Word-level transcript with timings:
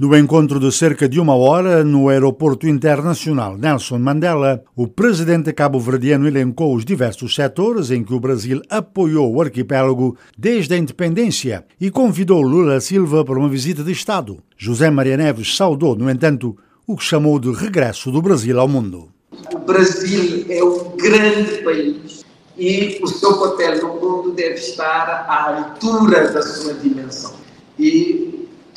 No 0.00 0.16
encontro 0.16 0.58
de 0.58 0.72
cerca 0.72 1.06
de 1.06 1.20
uma 1.20 1.34
hora 1.34 1.84
no 1.84 2.08
Aeroporto 2.08 2.66
Internacional 2.66 3.58
Nelson 3.58 3.98
Mandela, 3.98 4.64
o 4.74 4.88
presidente 4.88 5.52
cabo-verdiano 5.52 6.26
elencou 6.26 6.74
os 6.74 6.86
diversos 6.86 7.34
setores 7.34 7.90
em 7.90 8.02
que 8.02 8.14
o 8.14 8.18
Brasil 8.18 8.62
apoiou 8.70 9.30
o 9.30 9.42
arquipélago 9.42 10.16
desde 10.38 10.72
a 10.72 10.78
independência 10.78 11.66
e 11.78 11.90
convidou 11.90 12.40
Lula 12.40 12.80
Silva 12.80 13.22
para 13.26 13.38
uma 13.38 13.50
visita 13.50 13.84
de 13.84 13.92
Estado. 13.92 14.38
José 14.56 14.88
Maria 14.88 15.18
Neves 15.18 15.54
saudou, 15.54 15.94
no 15.94 16.08
entanto, 16.08 16.56
o 16.86 16.96
que 16.96 17.04
chamou 17.04 17.38
de 17.38 17.52
regresso 17.52 18.10
do 18.10 18.22
Brasil 18.22 18.58
ao 18.58 18.66
mundo. 18.66 19.10
O 19.52 19.58
Brasil 19.58 20.46
é 20.48 20.64
um 20.64 20.96
grande 20.96 21.62
país 21.62 22.24
e 22.56 22.98
o 23.02 23.06
seu 23.06 23.34
papel 23.38 23.82
no 23.82 24.00
mundo 24.00 24.32
deve 24.32 24.54
estar 24.54 25.26
à 25.28 25.58
altura 25.58 26.32
da 26.32 26.40
sua 26.40 26.72
dimensão. 26.72 27.34
E 27.78 28.19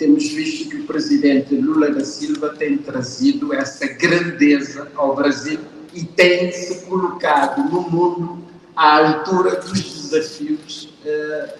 temos 0.03 0.27
visto 0.27 0.69
que 0.69 0.75
o 0.75 0.83
presidente 0.83 1.55
Lula 1.55 1.89
da 1.89 2.03
Silva 2.03 2.49
tem 2.49 2.77
trazido 2.77 3.53
essa 3.53 3.87
grandeza 3.87 4.85
ao 4.97 5.15
Brasil 5.15 5.57
e 5.93 6.03
tem 6.03 6.51
se 6.51 6.81
colocado 6.81 7.63
no 7.69 7.89
mundo 7.89 8.43
à 8.75 8.97
altura 8.97 9.61
dos 9.61 9.81
desafios 9.81 10.93
uh, 11.05 11.57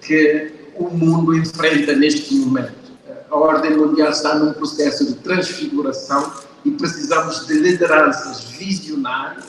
que 0.00 0.50
o 0.74 0.90
mundo 0.90 1.36
enfrenta 1.36 1.94
neste 1.94 2.34
momento. 2.34 2.74
A 3.30 3.36
ordem 3.36 3.76
mundial 3.76 4.10
está 4.10 4.34
num 4.40 4.52
processo 4.54 5.06
de 5.06 5.14
transfiguração 5.14 6.32
e 6.64 6.72
precisamos 6.72 7.46
de 7.46 7.54
lideranças 7.54 8.42
visionárias, 8.58 9.44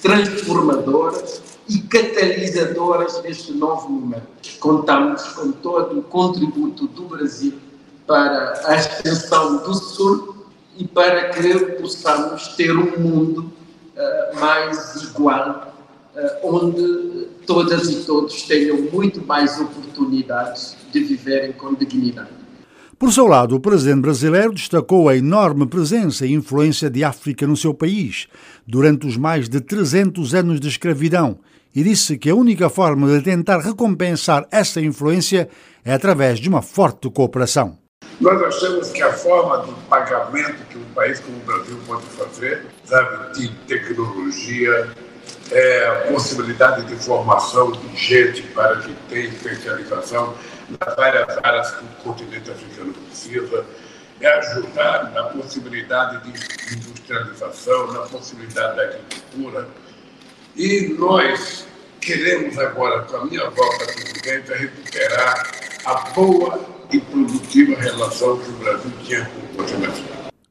transformadoras 0.00 1.42
e 1.68 1.78
catalisadoras 1.78 3.20
neste 3.24 3.52
novo 3.52 3.88
momento. 3.88 4.28
Contamos 4.60 5.24
com 5.32 5.50
todo 5.50 5.98
o 5.98 6.02
contributo 6.02 6.86
do 6.86 7.02
Brasil 7.06 7.63
para 8.06 8.60
a 8.66 8.76
extensão 8.76 9.58
do 9.58 9.74
Sul 9.74 10.46
e 10.76 10.86
para 10.86 11.30
que 11.30 11.58
possamos 11.80 12.48
ter 12.48 12.76
um 12.76 12.98
mundo 12.98 13.52
uh, 13.96 14.40
mais 14.40 15.02
igual, 15.02 15.74
uh, 16.14 16.20
onde 16.42 17.28
todas 17.46 17.88
e 17.90 18.04
todos 18.04 18.42
tenham 18.42 18.78
muito 18.92 19.24
mais 19.26 19.60
oportunidades 19.60 20.76
de 20.92 21.00
viverem 21.00 21.52
com 21.52 21.74
dignidade. 21.74 22.44
Por 22.98 23.12
seu 23.12 23.26
lado, 23.26 23.56
o 23.56 23.60
presidente 23.60 24.00
brasileiro 24.00 24.54
destacou 24.54 25.08
a 25.08 25.16
enorme 25.16 25.66
presença 25.66 26.24
e 26.24 26.32
influência 26.32 26.88
de 26.88 27.04
África 27.04 27.46
no 27.46 27.56
seu 27.56 27.74
país 27.74 28.28
durante 28.66 29.06
os 29.06 29.16
mais 29.16 29.48
de 29.48 29.60
300 29.60 30.34
anos 30.34 30.60
de 30.60 30.68
escravidão 30.68 31.38
e 31.74 31.82
disse 31.82 32.16
que 32.16 32.30
a 32.30 32.34
única 32.34 32.70
forma 32.70 33.08
de 33.08 33.22
tentar 33.22 33.58
recompensar 33.58 34.46
essa 34.50 34.80
influência 34.80 35.48
é 35.84 35.92
através 35.92 36.38
de 36.38 36.48
uma 36.48 36.62
forte 36.62 37.10
cooperação. 37.10 37.83
Nós 38.20 38.42
achamos 38.42 38.90
que 38.90 39.02
a 39.02 39.12
forma 39.12 39.66
de 39.66 39.72
pagamento 39.88 40.64
que 40.70 40.78
um 40.78 40.84
país 40.94 41.20
como 41.20 41.36
o 41.36 41.40
Brasil 41.40 41.78
pode 41.86 42.06
fazer, 42.06 42.66
sabe, 42.84 43.32
de 43.34 43.48
tecnologia, 43.66 44.94
é, 45.50 45.86
a 45.86 46.12
possibilidade 46.12 46.84
de 46.84 46.96
formação 46.96 47.72
de 47.72 47.96
gente 47.96 48.42
para 48.42 48.76
que 48.76 48.94
tenha 49.08 49.28
especialização 49.28 50.34
nas 50.80 50.96
várias 50.96 51.38
áreas 51.42 51.70
que 51.72 51.84
o 51.84 51.88
continente 52.02 52.50
africano 52.50 52.92
precisa, 52.92 53.64
é 54.20 54.28
ajudar 54.38 55.10
na 55.12 55.24
possibilidade 55.24 56.22
de 56.22 56.74
industrialização, 56.74 57.92
na 57.92 58.00
possibilidade 58.00 58.76
da 58.76 58.82
agricultura. 58.84 59.68
E 60.56 60.94
nós 60.98 61.66
queremos 62.00 62.56
agora, 62.58 63.02
com 63.02 63.16
a 63.16 63.24
minha 63.24 63.50
volta 63.50 63.84
à 63.84 63.86
presidência, 63.86 64.56
recuperar 64.56 65.50
a 65.84 65.94
boa 66.10 66.73
e 66.94 67.00
produtiva 67.00 67.80
relação 67.80 68.38
que 68.38 68.48
o 68.48 68.52
Brasil 68.52 68.92
tinha 69.02 69.24
com 69.24 69.40
o 69.40 69.56
continente. 69.56 70.04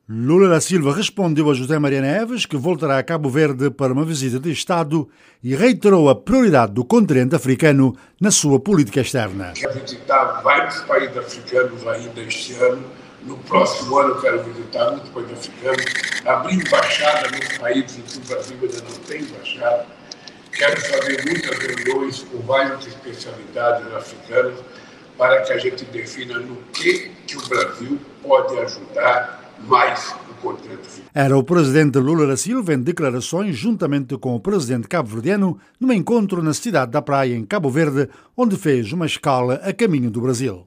Lula 0.10 0.50
da 0.50 0.60
Silva 0.60 0.94
respondeu 0.94 1.50
a 1.50 1.54
José 1.54 1.80
Maria 1.80 2.02
Neves 2.02 2.46
que 2.46 2.58
voltará 2.58 2.98
a 2.98 3.04
Cabo 3.04 3.30
Verde 3.30 3.72
para 3.72 3.94
uma 3.94 4.04
visita 4.04 4.38
de 4.38 4.52
Estado 4.52 5.08
e 5.42 5.56
reiterou 5.56 6.10
a 6.10 6.16
prioridade 6.16 6.74
do 6.74 6.84
continente 6.84 7.34
africano 7.34 7.96
na 8.20 8.30
sua 8.30 8.60
política 8.60 9.00
externa. 9.00 9.54
Quero 9.56 9.80
visitar 9.80 10.42
vários 10.44 10.82
países 10.82 11.18
africanos 11.18 11.88
ainda 11.88 12.22
este 12.22 12.54
ano. 12.56 12.84
No 13.24 13.38
próximo 13.38 13.98
ano, 13.98 14.20
quero 14.20 14.44
visitar 14.44 14.92
muitos 14.92 15.10
países 15.12 15.32
africanos, 15.32 15.86
abrir 16.26 16.56
embaixada 16.56 17.32
nos 17.32 17.58
países 17.58 17.98
em 17.98 18.02
que 18.02 18.18
o 18.18 18.22
Brasil 18.22 18.58
ainda 18.62 18.78
não 18.82 19.00
tem 19.08 19.22
embaixada. 19.22 19.86
Quero 20.52 20.82
fazer 20.82 21.24
muitas 21.26 21.58
reuniões 21.58 22.20
com 22.30 22.40
várias 22.40 22.86
especialidades 22.86 23.94
africanas 23.94 24.56
para 25.18 25.42
que 25.42 25.54
a 25.54 25.58
gente 25.58 25.86
defina 25.86 26.40
no 26.40 26.58
que, 26.74 27.12
que 27.26 27.38
o 27.38 27.48
Brasil 27.48 28.00
pode 28.22 28.58
ajudar 28.60 29.44
mais 29.68 30.14
o 30.30 30.34
continente 30.42 31.04
Era 31.14 31.38
o 31.38 31.44
presidente 31.44 31.98
Lula 31.98 32.28
da 32.28 32.38
Silva 32.38 32.74
em 32.74 32.82
declarações 32.82 33.56
juntamente 33.56 34.18
com 34.18 34.36
o 34.36 34.40
presidente 34.40 34.88
cabo-verdiano 34.88 35.58
num 35.80 35.94
encontro 35.94 36.44
na 36.44 36.54
cidade 36.54 36.92
da 36.92 37.02
Praia, 37.02 37.36
em 37.36 37.46
Cabo 37.46 37.70
Verde, 37.70 38.10
onde 38.36 38.58
fez 38.58 38.92
uma 38.92 39.06
escala 39.06 39.56
a 39.64 39.74
caminho 39.74 40.12
do 40.12 40.22
Brasil. 40.22 40.62